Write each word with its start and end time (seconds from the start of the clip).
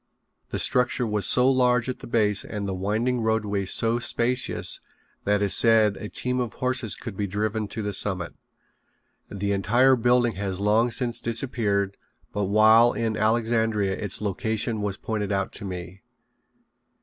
The 0.49 0.57
structure 0.57 1.05
was 1.05 1.27
so 1.27 1.47
large 1.47 1.87
at 1.87 1.99
the 1.99 2.07
base 2.07 2.43
and 2.43 2.67
the 2.67 2.73
winding 2.73 3.21
roadway 3.21 3.65
so 3.65 3.99
spacious 3.99 4.79
that 5.25 5.43
it 5.43 5.45
is 5.45 5.53
said 5.55 5.95
a 5.95 6.09
team 6.09 6.39
of 6.39 6.53
horses 6.53 6.95
could 6.95 7.15
be 7.15 7.27
driven 7.27 7.67
to 7.67 7.83
the 7.83 7.93
summit. 7.93 8.33
The 9.29 9.51
entire 9.51 9.95
building 9.95 10.33
has 10.37 10.59
long 10.59 10.89
since 10.89 11.21
disappeared, 11.21 11.97
but 12.33 12.45
while 12.45 12.93
in 12.93 13.15
Alexandria 13.15 13.91
its 13.95 14.21
location 14.21 14.81
was 14.81 14.97
pointed 14.97 15.31
out 15.31 15.51
to 15.51 15.65
me. 15.65 16.01